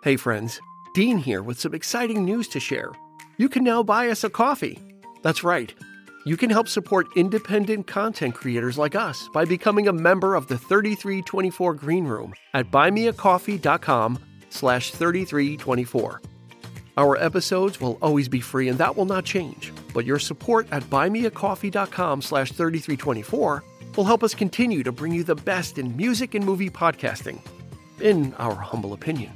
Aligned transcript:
Hey, 0.00 0.14
friends, 0.14 0.60
Dean 0.94 1.18
here 1.18 1.42
with 1.42 1.58
some 1.58 1.74
exciting 1.74 2.24
news 2.24 2.46
to 2.48 2.60
share. 2.60 2.92
You 3.36 3.48
can 3.48 3.64
now 3.64 3.82
buy 3.82 4.10
us 4.10 4.22
a 4.22 4.30
coffee. 4.30 4.78
That's 5.22 5.42
right. 5.42 5.74
You 6.24 6.36
can 6.36 6.50
help 6.50 6.68
support 6.68 7.08
independent 7.16 7.88
content 7.88 8.36
creators 8.36 8.78
like 8.78 8.94
us 8.94 9.28
by 9.32 9.44
becoming 9.44 9.88
a 9.88 9.92
member 9.92 10.36
of 10.36 10.46
the 10.46 10.56
3324 10.56 11.74
Green 11.74 12.04
Room 12.04 12.32
at 12.54 12.70
buymeacoffee.com 12.70 14.20
slash 14.50 14.92
3324. 14.92 16.22
Our 16.96 17.16
episodes 17.16 17.80
will 17.80 17.98
always 18.00 18.28
be 18.28 18.40
free 18.40 18.68
and 18.68 18.78
that 18.78 18.96
will 18.96 19.04
not 19.04 19.24
change, 19.24 19.72
but 19.92 20.06
your 20.06 20.20
support 20.20 20.68
at 20.70 20.84
buymeacoffee.com 20.84 22.22
slash 22.22 22.52
3324 22.52 23.64
will 23.96 24.04
help 24.04 24.22
us 24.22 24.32
continue 24.32 24.84
to 24.84 24.92
bring 24.92 25.12
you 25.12 25.24
the 25.24 25.34
best 25.34 25.76
in 25.76 25.96
music 25.96 26.36
and 26.36 26.46
movie 26.46 26.70
podcasting, 26.70 27.40
in 28.00 28.32
our 28.34 28.54
humble 28.54 28.92
opinion. 28.92 29.32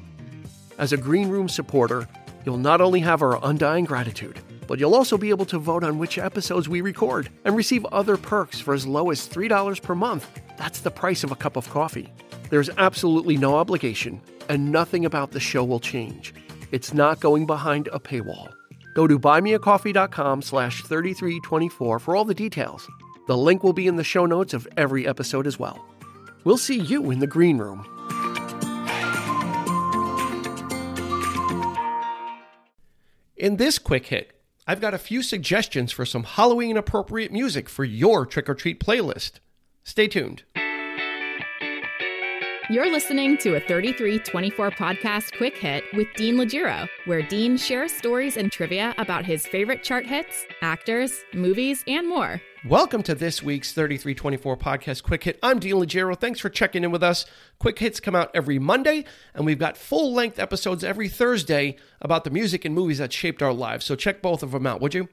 As 0.82 0.92
a 0.92 0.96
Green 0.96 1.28
Room 1.28 1.48
supporter, 1.48 2.08
you'll 2.44 2.56
not 2.56 2.80
only 2.80 2.98
have 2.98 3.22
our 3.22 3.38
undying 3.44 3.84
gratitude, 3.84 4.40
but 4.66 4.80
you'll 4.80 4.96
also 4.96 5.16
be 5.16 5.30
able 5.30 5.44
to 5.44 5.60
vote 5.60 5.84
on 5.84 5.96
which 5.96 6.18
episodes 6.18 6.68
we 6.68 6.80
record 6.80 7.28
and 7.44 7.54
receive 7.54 7.84
other 7.92 8.16
perks 8.16 8.58
for 8.58 8.74
as 8.74 8.84
low 8.84 9.12
as 9.12 9.28
$3 9.28 9.80
per 9.80 9.94
month. 9.94 10.28
That's 10.58 10.80
the 10.80 10.90
price 10.90 11.22
of 11.22 11.30
a 11.30 11.36
cup 11.36 11.54
of 11.56 11.70
coffee. 11.70 12.12
There's 12.50 12.68
absolutely 12.78 13.36
no 13.36 13.54
obligation, 13.54 14.20
and 14.48 14.72
nothing 14.72 15.04
about 15.04 15.30
the 15.30 15.38
show 15.38 15.62
will 15.62 15.78
change. 15.78 16.34
It's 16.72 16.92
not 16.92 17.20
going 17.20 17.46
behind 17.46 17.88
a 17.92 18.00
paywall. 18.00 18.52
Go 18.96 19.06
to 19.06 19.20
buymeacoffee.com 19.20 20.42
slash 20.42 20.82
3324 20.82 22.00
for 22.00 22.16
all 22.16 22.24
the 22.24 22.34
details. 22.34 22.88
The 23.28 23.38
link 23.38 23.62
will 23.62 23.72
be 23.72 23.86
in 23.86 23.94
the 23.94 24.02
show 24.02 24.26
notes 24.26 24.52
of 24.52 24.66
every 24.76 25.06
episode 25.06 25.46
as 25.46 25.60
well. 25.60 25.86
We'll 26.42 26.58
see 26.58 26.80
you 26.80 27.12
in 27.12 27.20
the 27.20 27.28
green 27.28 27.58
room. 27.58 27.86
In 33.42 33.56
this 33.56 33.80
quick 33.80 34.06
hit, 34.06 34.40
I've 34.68 34.80
got 34.80 34.94
a 34.94 34.98
few 34.98 35.20
suggestions 35.20 35.90
for 35.90 36.06
some 36.06 36.22
Halloween 36.22 36.76
appropriate 36.76 37.32
music 37.32 37.68
for 37.68 37.82
your 37.82 38.24
trick 38.24 38.48
or 38.48 38.54
treat 38.54 38.78
playlist. 38.78 39.40
Stay 39.82 40.06
tuned. 40.06 40.44
You're 42.70 42.88
listening 42.88 43.36
to 43.38 43.56
a 43.56 43.60
3324 43.66 44.70
podcast 44.70 45.36
quick 45.36 45.58
hit 45.58 45.82
with 45.92 46.06
Dean 46.14 46.36
Legiro, 46.36 46.88
where 47.06 47.22
Dean 47.22 47.56
shares 47.56 47.92
stories 47.92 48.36
and 48.36 48.52
trivia 48.52 48.94
about 48.96 49.24
his 49.24 49.44
favorite 49.44 49.82
chart 49.82 50.06
hits, 50.06 50.46
actors, 50.60 51.24
movies, 51.34 51.82
and 51.88 52.08
more. 52.08 52.40
Welcome 52.68 53.02
to 53.04 53.16
this 53.16 53.42
week's 53.42 53.72
3324 53.72 54.56
podcast 54.56 55.02
quick 55.02 55.24
hit. 55.24 55.36
I'm 55.42 55.58
Dean 55.58 55.74
Legiro. 55.74 56.16
Thanks 56.16 56.38
for 56.38 56.48
checking 56.48 56.84
in 56.84 56.92
with 56.92 57.02
us. 57.02 57.26
Quick 57.58 57.80
hits 57.80 57.98
come 57.98 58.14
out 58.14 58.30
every 58.34 58.60
Monday, 58.60 59.04
and 59.34 59.44
we've 59.44 59.58
got 59.58 59.76
full 59.76 60.14
length 60.14 60.38
episodes 60.38 60.84
every 60.84 61.08
Thursday 61.08 61.74
about 62.00 62.22
the 62.22 62.30
music 62.30 62.64
and 62.64 62.72
movies 62.72 62.98
that 62.98 63.12
shaped 63.12 63.42
our 63.42 63.52
lives. 63.52 63.84
So 63.84 63.96
check 63.96 64.22
both 64.22 64.44
of 64.44 64.52
them 64.52 64.64
out, 64.64 64.80
would 64.80 64.94
you? 64.94 65.08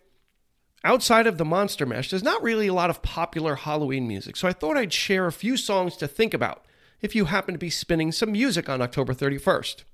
Outside 0.84 1.26
of 1.26 1.40
the 1.40 1.46
Monster 1.46 1.88
Mash, 1.88 2.12
there's 2.12 2.22
not 2.22 2.44
really 2.44 2.68
a 2.68 2.74
lot 2.74 2.92
of 2.92 3.02
popular 3.02 3.56
Halloween 3.56 4.08
music, 4.08 4.38
so 4.38 4.48
I 4.48 4.54
thought 4.54 4.78
I'd 4.78 4.94
share 4.94 5.26
a 5.26 5.32
few 5.32 5.58
songs 5.58 5.98
to 5.98 6.08
think 6.08 6.36
about 6.36 6.66
if 7.02 7.16
you 7.16 7.26
happen 7.26 7.56
to 7.56 7.60
be 7.60 7.72
spinning 7.72 8.12
some 8.12 8.32
music 8.32 8.70
on 8.70 8.80
October 8.80 9.16
31st. 9.16 9.86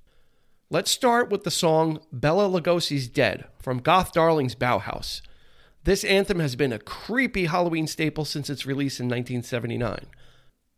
Let's 0.70 0.92
start 0.92 1.30
with 1.30 1.46
the 1.46 1.52
song 1.52 2.02
Bela 2.12 2.50
Lugosi's 2.50 3.08
Dead 3.08 3.46
from 3.62 3.80
Goth 3.80 4.12
Darling's 4.12 4.56
Bauhaus. 4.56 5.22
This 5.86 6.04
anthem 6.04 6.40
has 6.40 6.56
been 6.56 6.74
a 6.74 6.80
creepy 6.80 7.46
Halloween 7.46 7.86
staple 7.86 8.26
since 8.26 8.50
its 8.50 8.66
release 8.66 9.00
in 9.00 9.06
1979. 9.06 10.08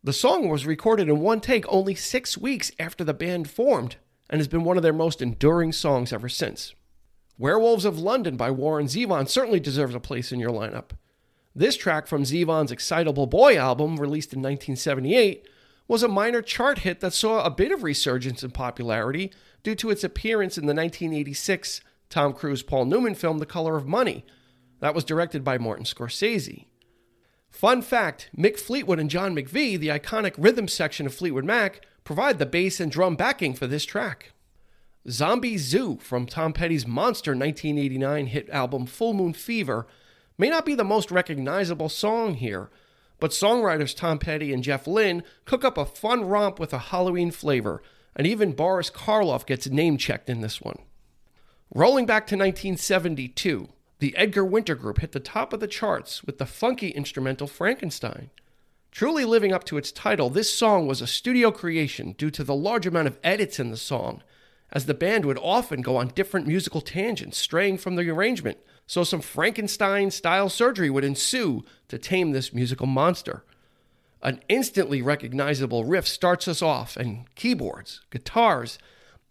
The 0.04 0.12
song 0.12 0.50
was 0.50 0.66
recorded 0.66 1.08
in 1.08 1.22
one 1.22 1.40
take 1.40 1.64
only 1.70 1.96
six 1.96 2.38
weeks 2.38 2.74
after 2.78 3.06
the 3.06 3.14
band 3.14 3.50
formed 3.50 3.96
and 4.30 4.42
has 4.42 4.50
been 4.50 4.66
one 4.66 4.76
of 4.76 4.84
their 4.84 4.92
most 4.92 5.22
enduring 5.22 5.72
songs 5.72 6.12
ever 6.12 6.28
since. 6.28 6.76
Werewolves 7.38 7.86
of 7.86 7.98
London 7.98 8.36
by 8.36 8.52
Warren 8.52 8.88
Zevon 8.88 9.30
certainly 9.30 9.62
deserves 9.62 9.96
a 9.96 10.02
place 10.02 10.34
in 10.34 10.42
your 10.42 10.52
lineup. 10.52 10.90
This 11.56 11.78
track 11.78 12.06
from 12.06 12.24
Zevon's 12.24 12.74
Excitable 12.74 13.28
Boy 13.28 13.58
album, 13.58 13.96
released 13.96 14.34
in 14.34 14.40
1978, 14.40 15.48
was 15.88 16.04
a 16.04 16.10
minor 16.10 16.42
chart 16.42 16.80
hit 16.80 17.00
that 17.00 17.14
saw 17.14 17.46
a 17.46 17.50
bit 17.50 17.72
of 17.72 17.82
resurgence 17.82 18.44
in 18.44 18.52
popularity 18.52 19.32
due 19.64 19.76
to 19.76 19.90
its 19.90 20.04
appearance 20.04 20.58
in 20.58 20.66
the 20.66 20.76
1986 20.76 21.80
Tom 22.10 22.34
Cruise 22.34 22.62
Paul 22.62 22.84
Newman 22.84 23.16
film 23.16 23.38
The 23.38 23.46
Color 23.46 23.78
of 23.78 23.88
Money. 23.88 24.26
That 24.80 24.96
was 24.96 25.04
directed 25.04 25.44
by 25.44 25.58
Martin 25.58 25.86
Scorsese. 25.86 26.66
Fun 27.50 27.82
fact 27.82 28.30
Mick 28.38 28.60
Fleetwood 28.60 29.00
and 29.00 29.10
John 29.10 29.36
McVie, 29.36 29.80
the 29.80 29.88
iconic 29.88 30.34
rhythm 30.38 30.68
section 30.68 31.06
of 31.06 31.16
Fleetwood 31.16 31.46
Mac, 31.46 31.86
provide 32.04 32.40
the 32.40 32.46
bass 32.46 32.80
and 32.80 32.92
drum 32.92 33.16
backing 33.16 33.54
for 33.54 33.68
this 33.68 33.86
track. 33.86 34.34
Zombie 35.10 35.58
Zoo 35.58 35.98
from 36.02 36.26
Tom 36.26 36.54
Petty's 36.54 36.86
Monster 36.86 37.32
1989 37.32 38.28
hit 38.28 38.50
album 38.50 38.86
Full 38.86 39.14
Moon 39.14 39.34
Fever 39.34 39.88
may 40.38 40.50
not 40.50 40.66
be 40.66 40.76
the 40.76 40.84
most 40.84 41.12
recognizable 41.12 41.90
song 41.90 42.36
here, 42.36 42.70
but 43.20 43.32
songwriters 43.32 43.96
Tom 43.96 44.20
Petty 44.20 44.54
and 44.54 44.64
Jeff 44.64 44.86
Lynne 44.86 45.24
cook 45.46 45.64
up 45.64 45.78
a 45.78 45.86
fun 45.86 46.26
romp 46.26 46.60
with 46.60 46.74
a 46.74 46.78
Halloween 46.78 47.32
flavor, 47.32 47.82
and 48.16 48.28
even 48.28 48.52
Boris 48.52 48.90
Karloff 48.90 49.46
gets 49.46 49.68
name 49.68 49.98
checked 49.98 50.30
in 50.30 50.42
this 50.42 50.62
one. 50.62 50.80
Rolling 51.74 52.06
back 52.06 52.28
to 52.28 52.36
1972, 52.36 53.70
the 54.00 54.16
Edgar 54.16 54.46
Winter 54.46 54.76
Group 54.76 55.00
hit 55.00 55.12
the 55.12 55.20
top 55.20 55.54
of 55.54 55.60
the 55.60 55.68
charts 55.68 56.24
with 56.24 56.38
the 56.38 56.46
funky 56.46 56.90
instrumental 56.90 57.48
Frankenstein. 57.48 58.30
Truly 58.92 59.26
living 59.26 59.52
up 59.52 59.64
to 59.66 59.78
its 59.78 59.92
title, 59.92 60.30
this 60.30 60.54
song 60.54 60.88
was 60.88 61.02
a 61.02 61.08
studio 61.08 61.52
creation 61.52 62.14
due 62.18 62.32
to 62.32 62.44
the 62.44 62.56
large 62.56 62.86
amount 62.86 63.08
of 63.08 63.20
edits 63.24 63.60
in 63.60 63.72
the 63.72 63.78
song, 63.78 64.24
as 64.72 64.86
the 64.86 64.94
band 64.94 65.26
would 65.26 65.40
often 65.40 65.82
go 65.82 65.98
on 65.98 66.10
different 66.10 66.48
musical 66.48 66.82
tangents, 66.82 67.38
straying 67.38 67.78
from 67.78 67.96
the 67.96 68.10
arrangement 68.10 68.58
so 68.86 69.04
some 69.04 69.22
Frankenstein 69.22 70.10
style 70.12 70.50
surgery 70.50 70.90
would 70.90 71.04
ensue 71.04 71.64
to 71.90 71.98
tame 71.98 72.32
this 72.32 72.54
musical 72.54 72.88
monster. 72.88 73.44
An 74.22 74.42
instantly 74.48 75.02
recognizable 75.02 75.86
riff 75.86 76.08
starts 76.08 76.48
us 76.48 76.62
off, 76.62 76.96
and 76.98 77.26
keyboards, 77.36 78.02
guitars, 78.10 78.80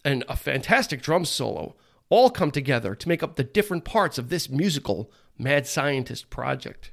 and 0.04 0.24
a 0.28 0.36
fantastic 0.36 1.02
drum 1.02 1.24
solo 1.24 1.74
all 2.08 2.30
come 2.30 2.50
together 2.50 2.94
to 2.94 3.08
make 3.08 3.22
up 3.22 3.36
the 3.36 3.44
different 3.44 3.84
parts 3.84 4.18
of 4.18 4.28
this 4.28 4.48
musical 4.48 5.10
mad 5.38 5.66
scientist 5.66 6.30
project. 6.30 6.92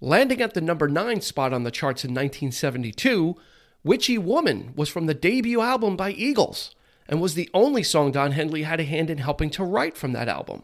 Landing 0.00 0.40
at 0.40 0.54
the 0.54 0.60
number 0.60 0.88
9 0.88 1.20
spot 1.20 1.52
on 1.52 1.64
the 1.64 1.70
charts 1.70 2.04
in 2.04 2.10
1972, 2.10 3.36
Witchy 3.82 4.18
Woman 4.18 4.72
was 4.76 4.88
from 4.88 5.06
the 5.06 5.14
debut 5.14 5.60
album 5.60 5.96
by 5.96 6.10
Eagles 6.10 6.74
and 7.08 7.20
was 7.20 7.34
the 7.34 7.48
only 7.54 7.82
song 7.82 8.12
Don 8.12 8.32
Henley 8.32 8.64
had 8.64 8.80
a 8.80 8.84
hand 8.84 9.10
in 9.10 9.18
helping 9.18 9.50
to 9.50 9.64
write 9.64 9.96
from 9.96 10.12
that 10.12 10.28
album. 10.28 10.62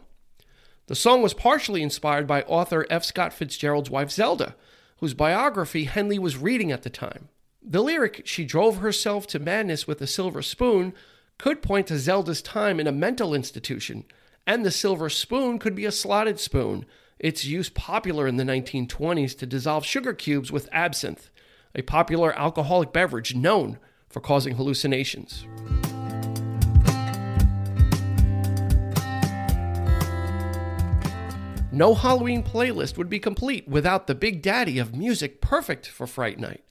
The 0.87 0.95
song 0.95 1.21
was 1.21 1.33
partially 1.33 1.81
inspired 1.81 2.27
by 2.27 2.41
author 2.43 2.85
F. 2.89 3.05
Scott 3.05 3.31
Fitzgerald's 3.31 3.89
wife 3.89 4.11
Zelda, 4.11 4.55
whose 4.97 5.13
biography 5.13 5.85
Henley 5.85 6.19
was 6.19 6.37
reading 6.37 6.71
at 6.71 6.83
the 6.83 6.89
time. 6.89 7.29
The 7.61 7.81
lyric, 7.81 8.23
She 8.25 8.43
drove 8.43 8.77
herself 8.77 9.25
to 9.27 9.39
madness 9.39 9.87
with 9.87 10.01
a 10.01 10.07
silver 10.07 10.41
spoon, 10.41 10.93
could 11.37 11.61
point 11.61 11.87
to 11.87 11.99
Zelda's 11.99 12.41
time 12.41 12.79
in 12.79 12.87
a 12.87 12.91
mental 12.91 13.33
institution, 13.33 14.05
and 14.45 14.65
the 14.65 14.71
silver 14.71 15.09
spoon 15.09 15.59
could 15.59 15.75
be 15.75 15.85
a 15.85 15.91
slotted 15.91 16.39
spoon, 16.39 16.85
its 17.19 17.45
use 17.45 17.69
popular 17.69 18.27
in 18.27 18.37
the 18.37 18.43
1920s 18.43 19.37
to 19.37 19.45
dissolve 19.45 19.85
sugar 19.85 20.13
cubes 20.13 20.51
with 20.51 20.69
absinthe, 20.71 21.29
a 21.75 21.81
popular 21.81 22.37
alcoholic 22.37 22.91
beverage 22.93 23.35
known 23.35 23.79
for 24.09 24.19
causing 24.19 24.55
hallucinations. 24.55 25.45
No 31.71 31.95
Halloween 31.95 32.43
playlist 32.43 32.97
would 32.97 33.09
be 33.09 33.17
complete 33.17 33.67
without 33.67 34.05
the 34.05 34.13
big 34.13 34.43
daddy 34.43 34.77
of 34.77 34.95
music 34.95 35.41
perfect 35.41 35.87
for 35.87 36.05
Fright 36.05 36.37
Night, 36.37 36.63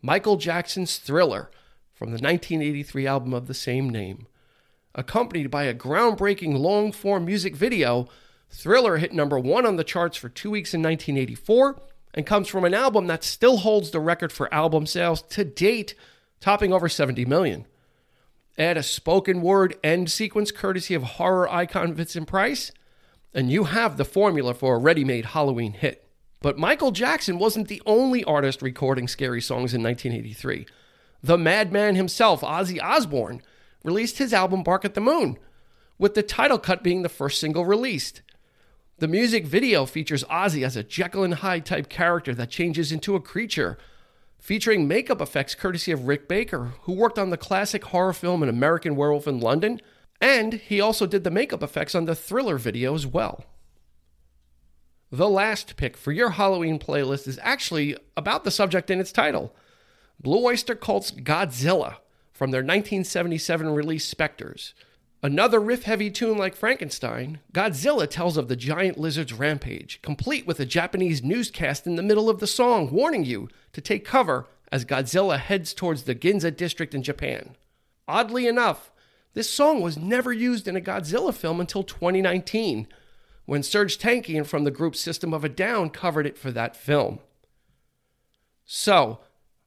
Michael 0.00 0.36
Jackson's 0.36 0.98
Thriller 0.98 1.50
from 1.96 2.08
the 2.08 2.22
1983 2.22 3.06
album 3.06 3.34
of 3.34 3.46
the 3.46 3.54
same 3.54 3.90
name. 3.90 4.26
Accompanied 4.94 5.50
by 5.50 5.64
a 5.64 5.74
groundbreaking 5.74 6.56
long 6.56 6.92
form 6.92 7.24
music 7.24 7.56
video, 7.56 8.06
Thriller 8.50 8.98
hit 8.98 9.12
number 9.12 9.38
one 9.38 9.66
on 9.66 9.76
the 9.76 9.84
charts 9.84 10.16
for 10.16 10.28
two 10.28 10.50
weeks 10.50 10.72
in 10.72 10.82
1984 10.82 11.80
and 12.14 12.24
comes 12.24 12.48
from 12.48 12.64
an 12.64 12.74
album 12.74 13.08
that 13.08 13.24
still 13.24 13.58
holds 13.58 13.90
the 13.90 14.00
record 14.00 14.32
for 14.32 14.52
album 14.54 14.86
sales 14.86 15.22
to 15.22 15.44
date, 15.44 15.94
topping 16.40 16.72
over 16.72 16.88
70 16.88 17.24
million. 17.24 17.66
Add 18.56 18.76
a 18.76 18.82
spoken 18.82 19.42
word 19.42 19.76
end 19.82 20.10
sequence 20.10 20.52
courtesy 20.52 20.94
of 20.94 21.02
horror 21.02 21.50
icon 21.50 21.92
Vincent 21.92 22.28
Price 22.28 22.70
and 23.36 23.52
you 23.52 23.64
have 23.64 23.98
the 23.98 24.04
formula 24.04 24.54
for 24.54 24.74
a 24.74 24.78
ready 24.78 25.04
made 25.04 25.26
Halloween 25.26 25.74
hit. 25.74 26.08
But 26.40 26.58
Michael 26.58 26.90
Jackson 26.90 27.38
wasn't 27.38 27.68
the 27.68 27.82
only 27.84 28.24
artist 28.24 28.62
recording 28.62 29.06
scary 29.08 29.42
songs 29.42 29.74
in 29.74 29.82
1983. 29.82 30.66
The 31.22 31.38
madman 31.38 31.96
himself, 31.96 32.42
Ozzy 32.42 32.80
Osbourne, 32.82 33.42
released 33.84 34.18
his 34.18 34.32
album 34.32 34.62
Bark 34.62 34.84
at 34.84 34.94
the 34.94 35.00
Moon, 35.00 35.38
with 35.98 36.14
the 36.14 36.22
title 36.22 36.58
cut 36.58 36.82
being 36.82 37.02
the 37.02 37.08
first 37.08 37.40
single 37.40 37.64
released. 37.64 38.22
The 38.98 39.08
music 39.08 39.46
video 39.46 39.86
features 39.86 40.24
Ozzy 40.24 40.64
as 40.64 40.76
a 40.76 40.82
Jekyll 40.82 41.24
and 41.24 41.34
Hyde 41.34 41.66
type 41.66 41.88
character 41.88 42.34
that 42.34 42.50
changes 42.50 42.92
into 42.92 43.14
a 43.14 43.20
creature, 43.20 43.76
featuring 44.38 44.88
makeup 44.88 45.20
effects 45.20 45.54
courtesy 45.54 45.92
of 45.92 46.06
Rick 46.06 46.28
Baker, 46.28 46.72
who 46.82 46.92
worked 46.92 47.18
on 47.18 47.30
the 47.30 47.36
classic 47.36 47.84
horror 47.84 48.12
film 48.12 48.42
An 48.42 48.48
American 48.48 48.96
Werewolf 48.96 49.26
in 49.26 49.40
London, 49.40 49.80
and 50.20 50.54
he 50.54 50.80
also 50.80 51.06
did 51.06 51.24
the 51.24 51.30
makeup 51.30 51.62
effects 51.62 51.94
on 51.94 52.06
the 52.06 52.14
thriller 52.14 52.56
video 52.56 52.94
as 52.94 53.06
well. 53.06 53.44
The 55.12 55.28
last 55.28 55.76
pick 55.76 55.96
for 55.96 56.10
your 56.10 56.30
Halloween 56.30 56.78
playlist 56.78 57.28
is 57.28 57.38
actually 57.42 57.96
about 58.16 58.44
the 58.44 58.50
subject 58.50 58.90
in 58.90 59.00
its 59.00 59.12
title 59.12 59.54
Blue 60.20 60.44
Oyster 60.44 60.74
Cult's 60.74 61.10
Godzilla 61.10 61.96
from 62.32 62.50
their 62.50 62.60
1977 62.60 63.68
release 63.68 64.04
Spectres. 64.04 64.74
Another 65.22 65.58
riff 65.58 65.84
heavy 65.84 66.10
tune 66.10 66.36
like 66.36 66.54
Frankenstein, 66.54 67.40
Godzilla 67.52 68.08
tells 68.08 68.36
of 68.36 68.48
the 68.48 68.56
giant 68.56 68.98
lizard's 68.98 69.32
rampage, 69.32 70.00
complete 70.02 70.46
with 70.46 70.60
a 70.60 70.66
Japanese 70.66 71.22
newscast 71.22 71.86
in 71.86 71.96
the 71.96 72.02
middle 72.02 72.28
of 72.28 72.38
the 72.38 72.46
song 72.46 72.90
warning 72.90 73.24
you 73.24 73.48
to 73.72 73.80
take 73.80 74.04
cover 74.04 74.46
as 74.70 74.84
Godzilla 74.84 75.38
heads 75.38 75.72
towards 75.72 76.02
the 76.02 76.14
Ginza 76.14 76.54
district 76.54 76.94
in 76.94 77.02
Japan. 77.02 77.56
Oddly 78.06 78.46
enough, 78.46 78.92
this 79.34 79.50
song 79.50 79.80
was 79.80 79.98
never 79.98 80.32
used 80.32 80.68
in 80.68 80.76
a 80.76 80.80
Godzilla 80.80 81.32
film 81.32 81.60
until 81.60 81.82
2019, 81.82 82.86
when 83.46 83.62
Serj 83.62 83.98
Tankian 83.98 84.46
from 84.46 84.64
the 84.64 84.70
group 84.70 84.96
System 84.96 85.32
of 85.32 85.44
a 85.44 85.48
Down 85.48 85.90
covered 85.90 86.26
it 86.26 86.38
for 86.38 86.50
that 86.50 86.76
film. 86.76 87.20
So, 88.64 89.20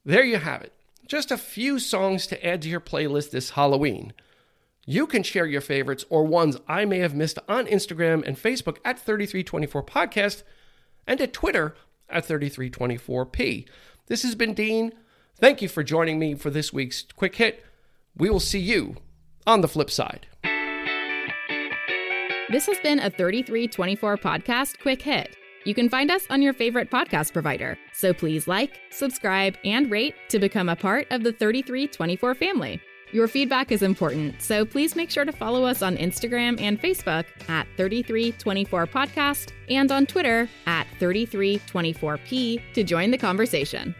there 0.09 0.23
you 0.23 0.37
have 0.37 0.63
it. 0.63 0.73
Just 1.07 1.29
a 1.29 1.37
few 1.37 1.77
songs 1.77 2.25
to 2.27 2.45
add 2.45 2.63
to 2.63 2.69
your 2.69 2.79
playlist 2.79 3.29
this 3.29 3.51
Halloween. 3.51 4.13
You 4.87 5.05
can 5.05 5.21
share 5.21 5.45
your 5.45 5.61
favorites 5.61 6.03
or 6.09 6.23
ones 6.23 6.57
I 6.67 6.85
may 6.85 6.97
have 6.97 7.13
missed 7.13 7.37
on 7.47 7.67
Instagram 7.67 8.25
and 8.25 8.35
Facebook 8.35 8.77
at 8.83 9.03
3324podcast 9.05 10.41
and 11.05 11.21
at 11.21 11.31
Twitter 11.31 11.75
at 12.09 12.27
3324p. 12.27 13.67
This 14.07 14.23
has 14.23 14.33
been 14.33 14.55
Dean. 14.55 14.93
Thank 15.39 15.61
you 15.61 15.69
for 15.69 15.83
joining 15.83 16.17
me 16.17 16.33
for 16.33 16.49
this 16.49 16.73
week's 16.73 17.03
Quick 17.15 17.35
Hit. 17.35 17.63
We 18.17 18.31
will 18.31 18.39
see 18.39 18.59
you 18.59 18.95
on 19.45 19.61
the 19.61 19.67
flip 19.67 19.91
side. 19.91 20.25
This 22.49 22.65
has 22.65 22.79
been 22.79 22.97
a 22.97 23.11
3324 23.11 24.17
podcast 24.17 24.79
quick 24.81 25.03
hit. 25.03 25.35
You 25.65 25.73
can 25.73 25.89
find 25.89 26.09
us 26.09 26.25
on 26.29 26.41
your 26.41 26.53
favorite 26.53 26.89
podcast 26.89 27.33
provider. 27.33 27.77
So 27.93 28.13
please 28.13 28.47
like, 28.47 28.79
subscribe, 28.91 29.57
and 29.63 29.91
rate 29.91 30.15
to 30.29 30.39
become 30.39 30.69
a 30.69 30.75
part 30.75 31.07
of 31.11 31.23
the 31.23 31.33
3324 31.33 32.35
family. 32.35 32.81
Your 33.11 33.27
feedback 33.27 33.71
is 33.71 33.81
important, 33.81 34.39
so 34.39 34.63
please 34.63 34.95
make 34.95 35.09
sure 35.09 35.25
to 35.25 35.31
follow 35.31 35.65
us 35.65 35.81
on 35.81 35.97
Instagram 35.97 36.61
and 36.61 36.79
Facebook 36.79 37.25
at 37.49 37.65
3324podcast 37.75 39.51
and 39.69 39.91
on 39.91 40.05
Twitter 40.05 40.47
at 40.67 40.85
3324p 40.99 42.61
to 42.73 42.83
join 42.83 43.09
the 43.09 43.17
conversation. 43.17 43.95